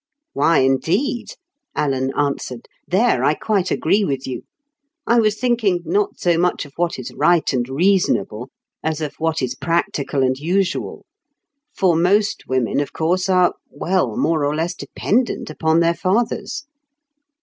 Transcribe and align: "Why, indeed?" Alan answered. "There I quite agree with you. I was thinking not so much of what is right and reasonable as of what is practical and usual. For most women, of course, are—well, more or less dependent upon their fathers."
"Why, 0.33 0.61
indeed?" 0.61 1.27
Alan 1.75 2.11
answered. 2.17 2.67
"There 2.87 3.23
I 3.23 3.35
quite 3.35 3.69
agree 3.69 4.03
with 4.03 4.25
you. 4.25 4.41
I 5.05 5.19
was 5.19 5.39
thinking 5.39 5.83
not 5.85 6.17
so 6.17 6.39
much 6.39 6.65
of 6.65 6.73
what 6.75 6.97
is 6.97 7.13
right 7.13 7.53
and 7.53 7.69
reasonable 7.69 8.49
as 8.83 8.99
of 8.99 9.13
what 9.19 9.43
is 9.43 9.53
practical 9.53 10.23
and 10.23 10.39
usual. 10.39 11.05
For 11.75 11.95
most 11.95 12.45
women, 12.47 12.79
of 12.79 12.93
course, 12.93 13.29
are—well, 13.29 14.17
more 14.17 14.43
or 14.43 14.55
less 14.55 14.73
dependent 14.73 15.51
upon 15.51 15.81
their 15.81 15.93
fathers." 15.93 16.63